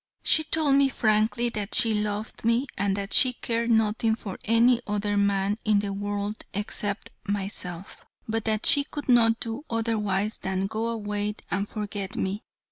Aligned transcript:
She 0.23 0.43
told 0.43 0.77
me 0.77 0.89
frankly 0.89 1.49
that 1.49 1.75
she 1.75 1.93
loved 1.93 2.43
me 2.43 2.65
and 2.75 2.95
that 2.97 3.13
she 3.13 3.33
cared 3.33 3.69
nothing 3.69 4.15
for 4.15 4.39
any 4.43 4.81
other 4.87 5.15
man 5.15 5.59
in 5.63 5.77
the 5.77 5.93
world 5.93 6.43
except 6.55 7.11
myself, 7.27 7.97
but 8.27 8.45
that 8.45 8.65
she 8.65 8.83
could 8.83 9.07
not 9.07 9.39
do 9.39 9.63
otherwise 9.69 10.39
than 10.39 10.65
go 10.65 10.87
away 10.87 11.35
and 11.51 11.69
forget 11.69 12.15
me. 12.15 12.41